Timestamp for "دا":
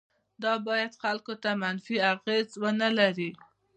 0.43-0.53